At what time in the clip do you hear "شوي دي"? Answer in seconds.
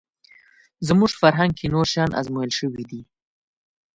2.59-3.01